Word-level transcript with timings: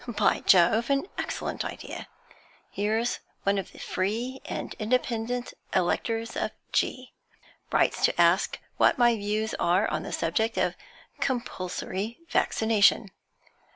'By 0.07 0.39
Jove! 0.47 0.89
an 0.89 1.05
excellent 1.19 1.63
idea. 1.63 2.07
Here's 2.71 3.19
one 3.43 3.59
of 3.59 3.71
the 3.71 3.77
free 3.77 4.41
and 4.45 4.73
independent 4.79 5.53
electors 5.75 6.35
of 6.35 6.49
G 6.71 7.13
writes 7.71 8.03
to 8.05 8.19
ask 8.19 8.59
what 8.77 8.97
my 8.97 9.15
views 9.15 9.53
are 9.59 9.87
on 9.89 10.01
the 10.01 10.11
subject 10.11 10.57
of 10.57 10.73
compulsory 11.19 12.17
vaccination. 12.31 13.09